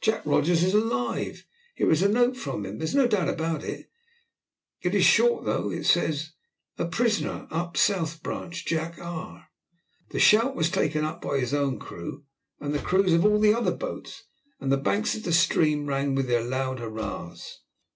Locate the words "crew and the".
11.80-12.78